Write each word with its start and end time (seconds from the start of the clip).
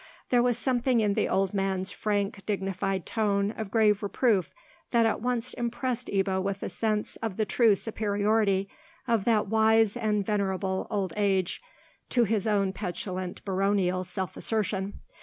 There 0.29 0.41
was 0.41 0.57
something 0.57 0.99
in 0.99 1.13
the 1.13 1.29
old 1.29 1.53
man's 1.53 1.91
frank, 1.91 2.41
dignified 2.47 3.05
tone 3.05 3.51
of 3.51 3.69
grave 3.69 4.01
reproof 4.01 4.51
that 4.89 5.05
at 5.05 5.21
once 5.21 5.53
impressed 5.53 6.07
Ebbo 6.07 6.41
with 6.41 6.63
a 6.63 6.69
sense 6.69 7.17
of 7.17 7.37
the 7.37 7.45
true 7.45 7.75
superiority 7.75 8.67
of 9.07 9.25
that 9.25 9.45
wise 9.47 9.95
and 9.95 10.25
venerable 10.25 10.87
old 10.89 11.13
age 11.15 11.61
to 12.09 12.23
his 12.23 12.47
own 12.47 12.73
petulant 12.73 13.45
baronial 13.45 14.03
self 14.03 14.35
assertion. 14.35 14.95